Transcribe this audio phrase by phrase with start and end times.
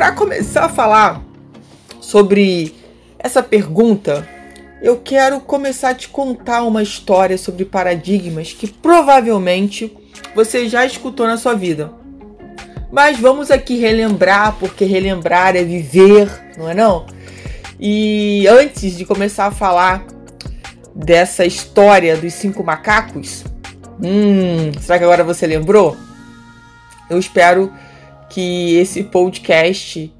[0.00, 1.20] Para começar a falar
[2.00, 2.74] sobre
[3.18, 4.26] essa pergunta,
[4.80, 9.94] eu quero começar a te contar uma história sobre paradigmas que provavelmente
[10.34, 11.92] você já escutou na sua vida.
[12.90, 17.04] Mas vamos aqui relembrar, porque relembrar é viver, não é não?
[17.78, 20.06] E antes de começar a falar
[20.94, 23.44] dessa história dos cinco macacos,
[24.02, 25.94] hum, será que agora você lembrou?
[27.10, 27.70] Eu espero
[28.30, 30.12] que esse podcast.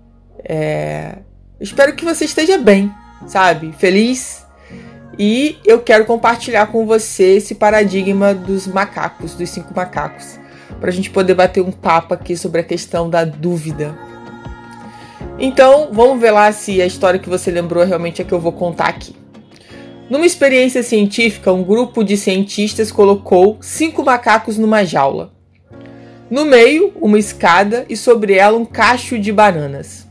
[0.45, 1.19] É...
[1.59, 2.93] Espero que você esteja bem,
[3.27, 3.73] sabe?
[3.79, 4.45] Feliz.
[5.19, 10.39] E eu quero compartilhar com você esse paradigma dos macacos, dos cinco macacos,
[10.81, 13.97] para a gente poder bater um papo aqui sobre a questão da dúvida.
[15.39, 18.53] Então, vamos ver lá se a história que você lembrou realmente é que eu vou
[18.53, 19.15] contar aqui.
[20.09, 25.33] Numa experiência científica, um grupo de cientistas colocou cinco macacos numa jaula.
[26.31, 30.07] No meio, uma escada e sobre ela um cacho de bananas.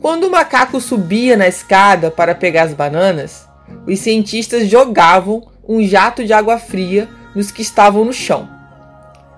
[0.00, 3.46] Quando o macaco subia na escada para pegar as bananas,
[3.86, 8.48] os cientistas jogavam um jato de água fria nos que estavam no chão.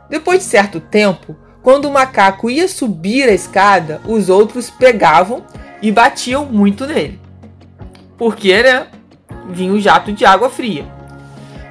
[0.08, 5.44] Depois de certo tempo, quando o macaco ia subir a escada, os outros pegavam
[5.82, 7.19] e batiam muito nele.
[8.16, 8.86] Porque, né?
[9.48, 10.86] Vinha um jato de água fria.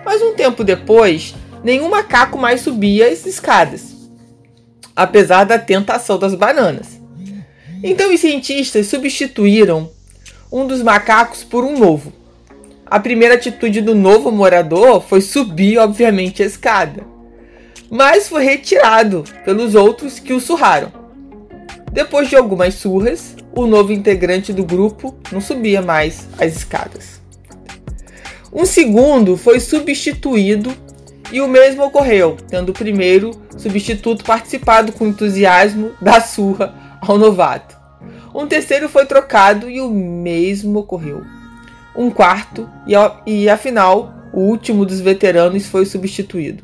[0.04, 1.34] Mas um tempo depois,
[1.64, 3.89] nenhum macaco mais subia as escadas
[5.00, 7.00] apesar da tentação das bananas.
[7.82, 9.90] Então os cientistas substituíram
[10.52, 12.12] um dos macacos por um novo.
[12.86, 17.06] A primeira atitude do novo morador foi subir, obviamente, a escada,
[17.90, 20.92] mas foi retirado pelos outros que o surraram.
[21.94, 27.22] Depois de algumas surras, o novo integrante do grupo não subia mais as escadas.
[28.52, 30.76] Um segundo foi substituído
[31.32, 37.78] e o mesmo ocorreu, tendo o primeiro substituto participado com entusiasmo da surra ao novato.
[38.34, 41.24] Um terceiro foi trocado e o mesmo ocorreu.
[41.96, 42.94] Um quarto, e,
[43.26, 46.64] e afinal, o último dos veteranos foi substituído.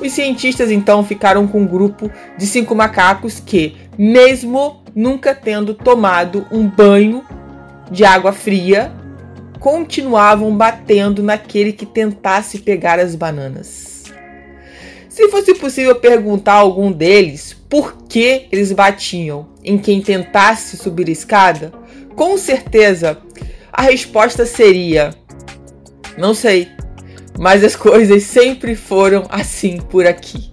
[0.00, 6.46] Os cientistas então ficaram com um grupo de cinco macacos que, mesmo nunca tendo tomado
[6.52, 7.24] um banho
[7.90, 8.92] de água fria,
[9.58, 13.97] continuavam batendo naquele que tentasse pegar as bananas.
[15.18, 21.08] Se fosse possível perguntar a algum deles por que eles batiam em quem tentasse subir
[21.08, 21.72] a escada,
[22.14, 23.18] com certeza
[23.72, 25.10] a resposta seria:
[26.16, 26.68] não sei,
[27.36, 30.52] mas as coisas sempre foram assim por aqui.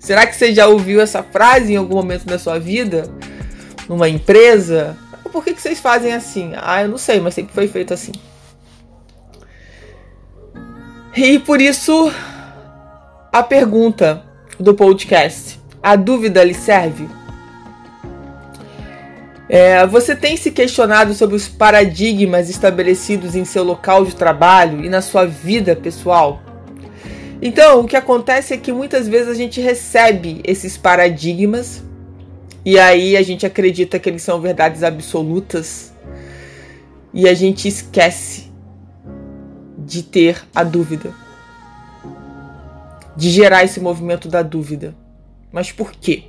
[0.00, 3.14] Será que você já ouviu essa frase em algum momento da sua vida?
[3.86, 4.96] Numa empresa?
[5.30, 6.52] Por que, que vocês fazem assim?
[6.56, 8.12] Ah, eu não sei, mas sempre foi feito assim.
[11.14, 12.10] E por isso
[13.32, 14.22] a pergunta
[14.60, 17.08] do podcast: a dúvida lhe serve?
[19.48, 24.88] É, você tem se questionado sobre os paradigmas estabelecidos em seu local de trabalho e
[24.88, 26.42] na sua vida pessoal?
[27.40, 31.82] Então, o que acontece é que muitas vezes a gente recebe esses paradigmas
[32.64, 35.92] e aí a gente acredita que eles são verdades absolutas
[37.12, 38.50] e a gente esquece
[39.76, 41.12] de ter a dúvida
[43.16, 44.94] de gerar esse movimento da dúvida.
[45.52, 46.24] Mas por quê?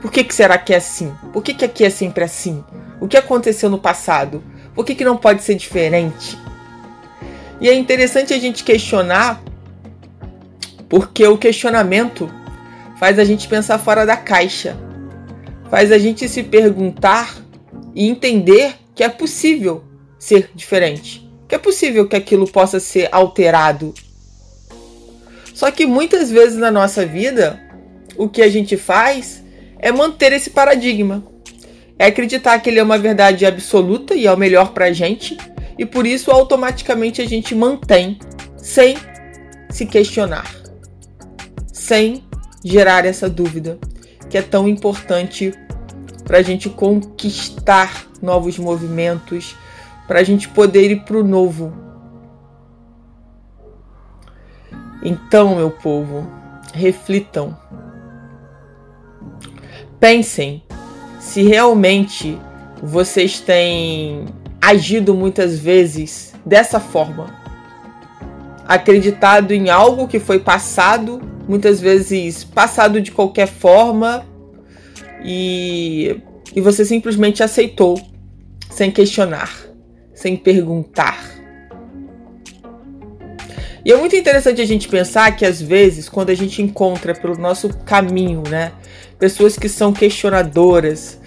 [0.00, 1.12] Por que, que será que é assim?
[1.32, 2.64] Por que, que aqui é sempre assim?
[3.00, 4.42] O que aconteceu no passado?
[4.74, 6.38] Por que, que não pode ser diferente?
[7.60, 9.42] E é interessante a gente questionar,
[10.88, 12.30] porque o questionamento
[12.98, 14.76] faz a gente pensar fora da caixa,
[15.68, 17.36] faz a gente se perguntar
[17.94, 19.84] e entender que é possível
[20.18, 23.92] ser diferente, que é possível que aquilo possa ser alterado
[25.60, 27.60] só que muitas vezes na nossa vida,
[28.16, 29.44] o que a gente faz
[29.78, 31.22] é manter esse paradigma.
[31.98, 35.36] É acreditar que ele é uma verdade absoluta e é o melhor pra gente,
[35.78, 38.18] e por isso automaticamente a gente mantém
[38.56, 38.96] sem
[39.68, 40.50] se questionar,
[41.70, 42.24] sem
[42.64, 43.78] gerar essa dúvida
[44.30, 45.52] que é tão importante
[46.24, 49.54] para a gente conquistar novos movimentos,
[50.08, 51.89] para a gente poder ir para o novo,
[55.02, 56.26] então, meu povo,
[56.74, 57.56] reflitam.
[59.98, 60.62] pensem
[61.18, 62.38] se realmente
[62.82, 64.24] vocês têm
[64.60, 67.38] agido muitas vezes dessa forma.
[68.66, 74.24] Acreditado em algo que foi passado, muitas vezes passado de qualquer forma,
[75.22, 76.20] e,
[76.54, 78.00] e você simplesmente aceitou,
[78.70, 79.50] sem questionar,
[80.14, 81.39] sem perguntar.
[83.84, 87.36] E é muito interessante a gente pensar que às vezes, quando a gente encontra pelo
[87.36, 88.72] nosso caminho, né,
[89.18, 91.18] pessoas que são questionadoras,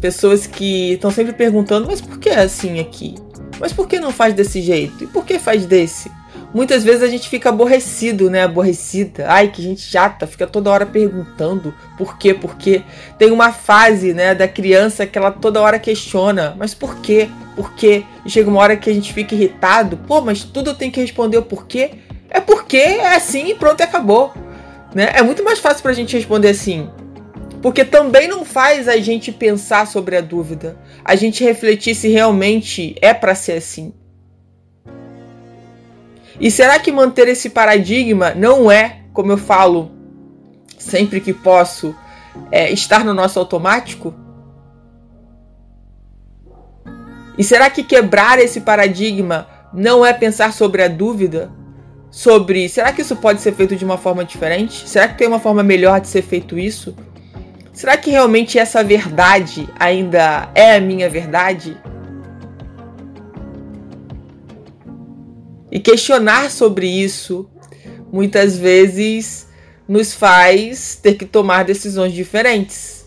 [0.00, 3.14] pessoas que estão sempre perguntando, mas por que é assim aqui?
[3.60, 5.04] Mas por que não faz desse jeito?
[5.04, 6.10] E por que faz desse?
[6.54, 8.44] Muitas vezes a gente fica aborrecido, né?
[8.44, 9.26] Aborrecida.
[9.28, 12.82] Ai, que gente chata, fica toda hora perguntando por quê, por quê.
[13.18, 17.28] Tem uma fase, né, da criança que ela toda hora questiona, mas por quê?
[17.56, 18.04] Por quê?
[18.24, 19.96] E chega uma hora que a gente fica irritado.
[19.96, 21.90] Pô, mas tudo tenho que responder o porquê?
[22.30, 24.32] É porque é assim e pronto, acabou.
[24.94, 25.10] Né?
[25.12, 26.88] É muito mais fácil pra gente responder assim.
[27.60, 32.94] Porque também não faz a gente pensar sobre a dúvida, a gente refletir se realmente
[33.00, 33.92] é para ser assim.
[36.44, 39.90] E será que manter esse paradigma não é, como eu falo
[40.76, 41.96] sempre que posso,
[42.52, 44.14] é, estar no nosso automático?
[47.38, 51.50] E será que quebrar esse paradigma não é pensar sobre a dúvida?
[52.10, 54.86] Sobre será que isso pode ser feito de uma forma diferente?
[54.86, 56.94] Será que tem uma forma melhor de ser feito isso?
[57.72, 61.74] Será que realmente essa verdade ainda é a minha verdade?
[65.74, 67.50] E questionar sobre isso
[68.12, 69.48] muitas vezes
[69.88, 73.04] nos faz ter que tomar decisões diferentes.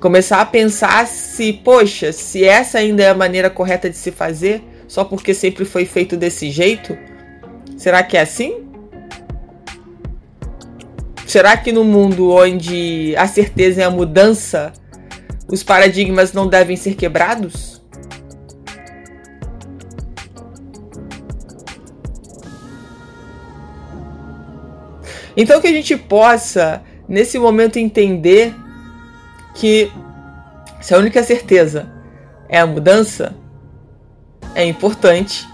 [0.00, 4.60] Começar a pensar se, poxa, se essa ainda é a maneira correta de se fazer,
[4.88, 6.98] só porque sempre foi feito desse jeito?
[7.76, 8.66] Será que é assim?
[11.28, 14.72] Será que no mundo onde a certeza é a mudança,
[15.46, 17.77] os paradigmas não devem ser quebrados?
[25.40, 28.52] Então que a gente possa, nesse momento, entender
[29.54, 29.88] que
[30.80, 31.88] se a única certeza
[32.48, 33.36] é a mudança,
[34.52, 35.46] é importante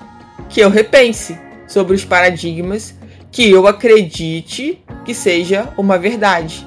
[0.48, 1.38] que eu repense
[1.68, 2.98] sobre os paradigmas,
[3.30, 6.66] que eu acredite que seja uma verdade.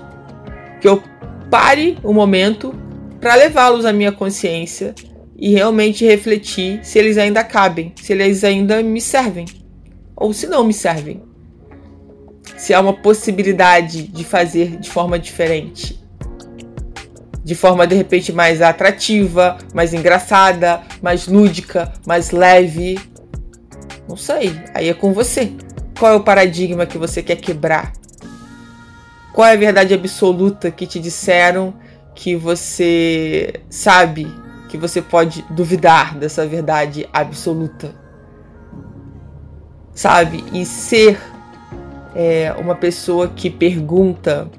[0.80, 1.02] Que eu
[1.50, 2.72] pare o um momento
[3.20, 4.94] para levá-los à minha consciência
[5.36, 9.46] e realmente refletir se eles ainda cabem, se eles ainda me servem
[10.16, 11.27] ou se não me servem.
[12.56, 16.00] Se há uma possibilidade de fazer de forma diferente.
[17.44, 23.00] De forma de repente mais atrativa, mais engraçada, mais lúdica, mais leve.
[24.08, 25.52] Não sei, aí é com você.
[25.98, 27.94] Qual é o paradigma que você quer quebrar?
[29.34, 31.74] Qual é a verdade absoluta que te disseram
[32.16, 34.28] que você sabe
[34.68, 37.94] que você pode duvidar dessa verdade absoluta?
[39.94, 40.44] Sabe?
[40.54, 41.20] E ser
[42.20, 44.50] é, uma pessoa que pergunta,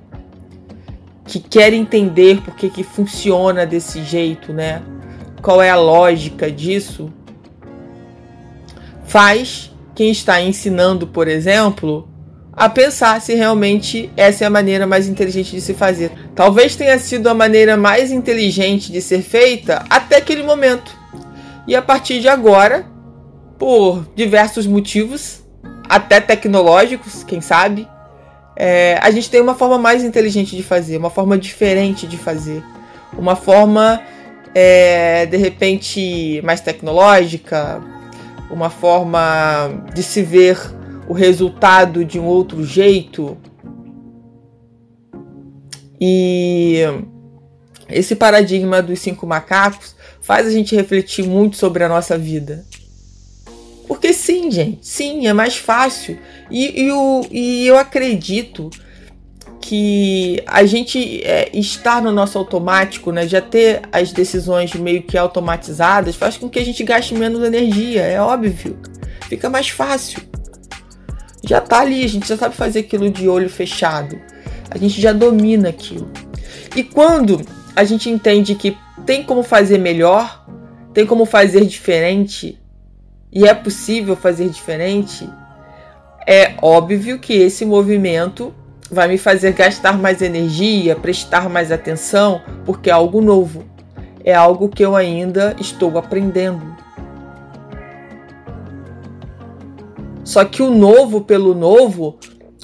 [1.27, 4.81] que quer entender por que, que funciona desse jeito, né?
[5.43, 7.13] Qual é a lógica disso?
[9.05, 12.09] Faz quem está ensinando, por exemplo,
[12.53, 16.13] a pensar se realmente essa é a maneira mais inteligente de se fazer.
[16.37, 20.97] Talvez tenha sido a maneira mais inteligente de ser feita até aquele momento.
[21.67, 22.87] E a partir de agora,
[23.59, 25.43] por diversos motivos,
[25.89, 27.89] até tecnológicos, quem sabe,
[28.57, 32.63] é, a gente tem uma forma mais inteligente de fazer, uma forma diferente de fazer,
[33.17, 34.03] uma forma
[34.55, 37.81] é, de repente mais tecnológica,
[38.51, 40.59] uma forma de se ver
[41.09, 43.37] o resultado de um outro jeito.
[46.01, 46.83] E
[47.89, 52.65] esse paradigma dos cinco macacos faz a gente refletir muito sobre a nossa vida.
[54.49, 56.19] Sim, gente, sim, é mais fácil.
[56.51, 58.71] E, e, o, e eu acredito
[59.61, 65.19] que a gente é, estar no nosso automático, né, já ter as decisões meio que
[65.19, 68.79] automatizadas, faz com que a gente gaste menos energia, é óbvio.
[69.29, 70.29] Fica mais fácil
[71.49, 74.21] já tá ali, a gente já sabe fazer aquilo de olho fechado.
[74.71, 76.11] A gente já domina aquilo.
[76.77, 77.41] E quando
[77.75, 78.77] a gente entende que
[79.07, 80.47] tem como fazer melhor,
[80.93, 82.61] tem como fazer diferente,
[83.33, 85.29] e é possível fazer diferente,
[86.27, 88.55] é óbvio que esse movimento
[88.91, 93.65] vai me fazer gastar mais energia, prestar mais atenção, porque é algo novo.
[94.25, 96.77] É algo que eu ainda estou aprendendo.
[100.25, 102.19] Só que o novo pelo novo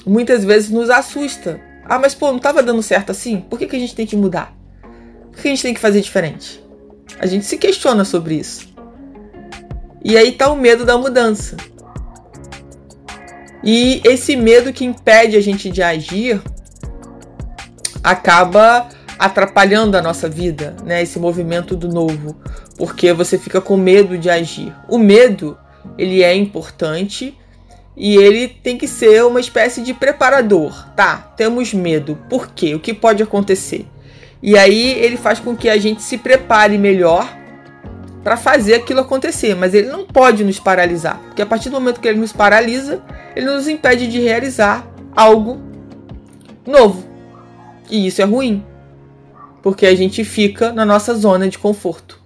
[0.05, 1.59] muitas vezes nos assusta.
[1.83, 3.41] Ah, mas pô, não estava dando certo assim?
[3.41, 4.55] Por que, que a gente tem que mudar?
[5.31, 6.63] Por que a gente tem que fazer diferente?
[7.19, 8.74] A gente se questiona sobre isso.
[10.05, 11.57] E aí tá o medo da mudança.
[13.63, 16.39] E esse medo que impede a gente de agir
[18.03, 21.01] acaba atrapalhando a nossa vida, né?
[21.01, 22.39] Esse movimento do novo,
[22.77, 24.71] porque você fica com medo de agir.
[24.87, 25.57] O medo,
[25.97, 27.35] ele é importante
[27.97, 30.87] e ele tem que ser uma espécie de preparador.
[30.95, 32.15] Tá, temos medo.
[32.29, 32.75] Por quê?
[32.75, 33.87] O que pode acontecer?
[34.39, 37.44] E aí ele faz com que a gente se prepare melhor
[38.25, 41.99] para fazer aquilo acontecer, mas ele não pode nos paralisar, porque a partir do momento
[41.99, 42.99] que ele nos paralisa,
[43.35, 45.61] ele nos impede de realizar algo
[46.65, 47.05] novo.
[47.87, 48.65] E isso é ruim,
[49.61, 52.19] porque a gente fica na nossa zona de conforto.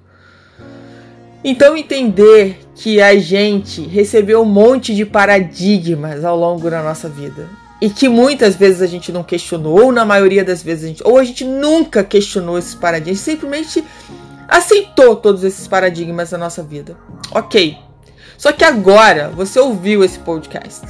[1.43, 7.45] Então, entender que a gente recebeu um monte de paradigmas ao longo da nossa vida
[7.81, 11.03] e que muitas vezes a gente não questionou, ou na maioria das vezes a gente,
[11.05, 13.83] ou a gente nunca questionou esses paradigmas, simplesmente
[14.49, 16.97] aceitou todos esses paradigmas na nossa vida.
[17.31, 17.77] Ok.
[18.37, 20.85] Só que agora você ouviu esse podcast.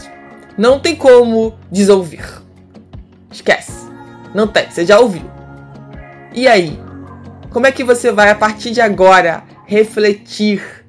[0.58, 2.24] Não tem como desouvir.
[3.32, 3.90] Esquece.
[4.34, 5.30] Não tem, você já ouviu.
[6.34, 6.80] E aí?
[7.50, 10.86] Como é que você vai, a partir de agora, refletir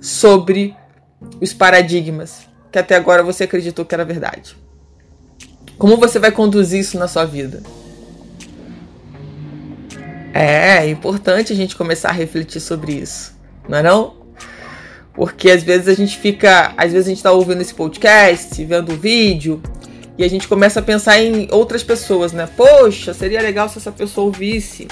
[0.00, 0.76] sobre
[1.40, 4.56] os paradigmas que até agora você acreditou que era verdade?
[5.78, 7.62] Como você vai conduzir isso na sua vida?
[10.32, 13.34] É, é importante a gente começar a refletir sobre isso,
[13.68, 14.14] não é não?
[15.14, 18.92] Porque às vezes a gente fica, às vezes a gente está ouvindo esse podcast, vendo
[18.92, 19.62] o vídeo,
[20.16, 22.48] e a gente começa a pensar em outras pessoas, né?
[22.56, 24.88] Poxa, seria legal se essa pessoa ouvisse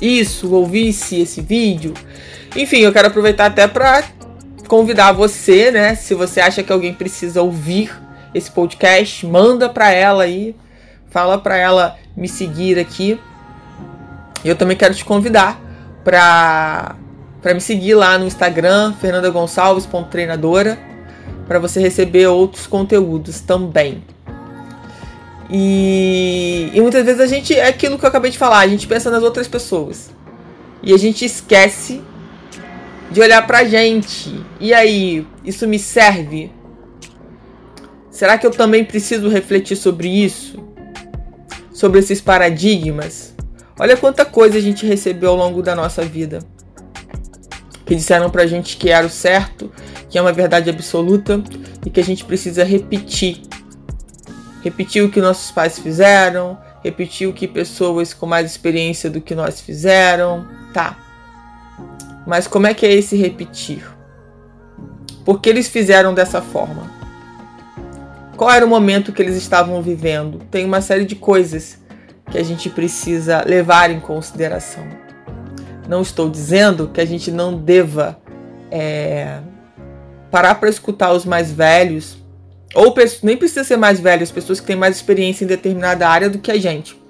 [0.00, 1.94] isso, ouvisse esse vídeo.
[2.54, 4.04] Enfim, eu quero aproveitar até para
[4.68, 5.94] convidar você, né?
[5.94, 7.90] Se você acha que alguém precisa ouvir
[8.34, 10.54] esse podcast, manda para ela aí,
[11.10, 13.18] fala para ela me seguir aqui.
[14.44, 15.60] Eu também quero te convidar
[16.04, 16.96] para
[17.40, 20.78] para me seguir lá no Instagram, fernandagonçalves.treinadora,
[21.46, 24.02] para você receber outros conteúdos também.
[25.50, 28.86] E, e muitas vezes a gente é aquilo que eu acabei de falar, a gente
[28.86, 30.10] pensa nas outras pessoas.
[30.82, 32.00] E a gente esquece
[33.10, 34.42] de olhar pra gente.
[34.58, 36.50] E aí, isso me serve?
[38.10, 40.58] Será que eu também preciso refletir sobre isso?
[41.74, 43.33] Sobre esses paradigmas?
[43.78, 46.40] Olha quanta coisa a gente recebeu ao longo da nossa vida.
[47.84, 49.70] Que disseram pra gente que era o certo,
[50.08, 51.42] que é uma verdade absoluta
[51.84, 53.42] e que a gente precisa repetir
[54.64, 59.34] repetir o que nossos pais fizeram, repetir o que pessoas com mais experiência do que
[59.34, 60.96] nós fizeram, tá.
[62.26, 63.86] Mas como é que é esse repetir?
[65.22, 66.90] Por que eles fizeram dessa forma?
[68.38, 70.38] Qual era o momento que eles estavam vivendo?
[70.50, 71.78] Tem uma série de coisas
[72.30, 74.86] que a gente precisa levar em consideração.
[75.88, 78.18] Não estou dizendo que a gente não deva
[78.70, 79.40] é,
[80.30, 82.16] parar para escutar os mais velhos
[82.74, 86.28] ou nem precisa ser mais velho, as pessoas que têm mais experiência em determinada área
[86.28, 87.00] do que a gente.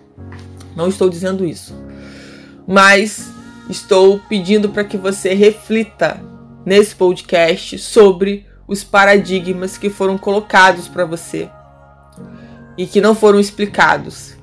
[0.77, 1.75] Não estou dizendo isso.
[2.67, 3.31] Mas
[3.71, 6.21] estou pedindo para que você reflita
[6.67, 11.49] nesse podcast sobre os paradigmas que foram colocados para você
[12.77, 14.34] e que não foram explicados.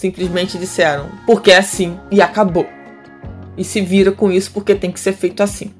[0.00, 2.66] Simplesmente disseram, porque é assim e acabou.
[3.54, 5.74] E se vira com isso porque tem que ser feito assim.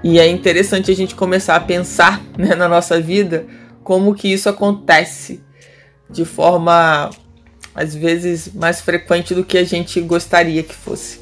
[0.00, 3.48] E é interessante a gente começar a pensar né, na nossa vida
[3.82, 5.42] como que isso acontece
[6.08, 7.10] de forma
[7.74, 11.18] às vezes mais frequente do que a gente gostaria que fosse.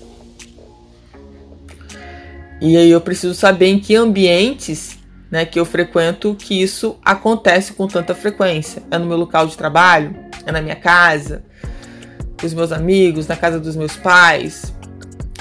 [2.61, 4.99] E aí eu preciso saber em que ambientes
[5.35, 8.81] né, que eu frequento que isso acontece com tanta frequência.
[8.89, 10.15] É no meu local de trabalho?
[10.47, 11.43] É na minha casa?
[12.39, 13.27] Com os meus amigos?
[13.27, 14.73] Na casa dos meus pais?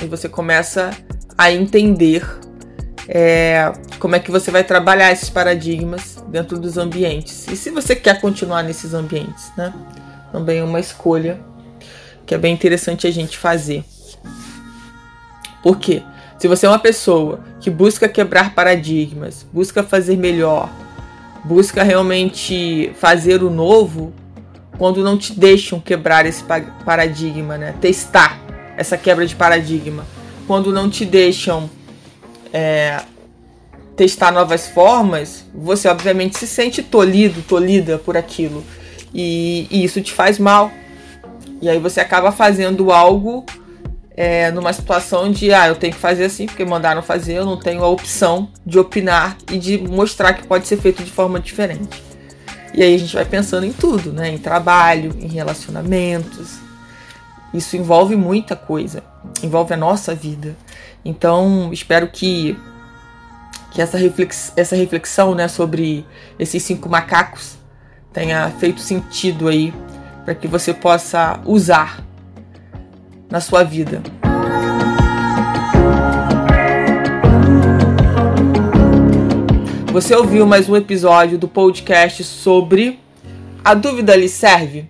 [0.02, 0.90] E você começa
[1.38, 2.28] a entender
[3.08, 7.48] é, como é que você vai trabalhar esses paradigmas dentro dos ambientes.
[7.48, 9.72] E se você quer continuar nesses ambientes, né?
[10.32, 11.40] Também é uma escolha
[12.26, 13.86] que é bem interessante a gente fazer.
[15.62, 16.02] Por quê?
[16.40, 20.70] Se você é uma pessoa que busca quebrar paradigmas, busca fazer melhor,
[21.46, 24.14] busca realmente fazer o novo,
[24.78, 26.44] quando não te deixam quebrar esse
[26.84, 27.74] paradigma, né?
[27.80, 28.38] Testar
[28.76, 30.06] essa quebra de paradigma.
[30.46, 31.70] Quando não te deixam
[32.52, 33.02] é,
[33.96, 38.62] testar novas formas, você obviamente se sente tolhido, tolhida por aquilo.
[39.14, 40.70] E, e isso te faz mal.
[41.62, 43.46] E aí você acaba fazendo algo
[44.16, 47.58] é, numa situação de, ah, eu tenho que fazer assim porque mandaram fazer, eu não
[47.58, 52.02] tenho a opção de opinar e de mostrar que pode ser feito de forma diferente.
[52.74, 54.30] E aí a gente vai pensando em tudo, né?
[54.30, 56.58] Em trabalho, em relacionamentos.
[57.54, 59.04] Isso envolve muita coisa,
[59.44, 60.56] envolve a nossa vida.
[61.06, 62.58] Então, espero que
[63.72, 66.06] que essa, reflex, essa reflexão, né, sobre
[66.38, 67.58] esses cinco macacos
[68.14, 69.74] tenha feito sentido aí
[70.24, 72.04] para que você possa usar
[73.34, 74.02] na sua vida.
[79.92, 83.00] Você ouviu mais um episódio do podcast sobre
[83.66, 84.86] A Dúvida lhe serve?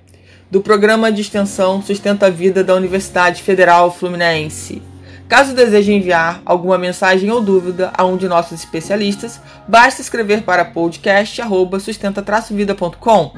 [0.51, 4.81] Do programa de extensão Sustenta a Vida da Universidade Federal Fluminense.
[5.29, 10.65] Caso deseje enviar alguma mensagem ou dúvida a um de nossos especialistas, basta escrever para
[10.65, 13.31] podcast@sustenta-vida.com,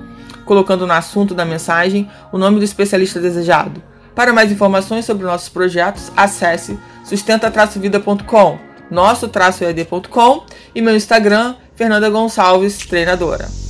[0.45, 3.93] colocando no assunto da mensagem o nome do especialista desejado.
[4.15, 8.57] Para mais informações sobre nossos projetos, acesse sustenta-vida.com
[8.89, 13.64] nosso-ed.com e meu Instagram, Fernanda Gonçalves, treinadora.